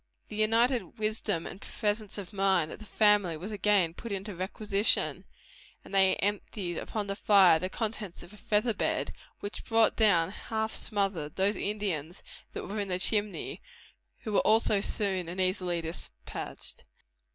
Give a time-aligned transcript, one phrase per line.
[0.29, 5.25] The united wisdom and presence of mind of the family was again put in requisition,
[5.85, 10.31] and they emptied upon the fire the contents of a feather bed, which brought down,
[10.31, 13.61] half smothered, those Indians that were in the chimney,
[14.23, 16.83] who were also soon and easily despatched.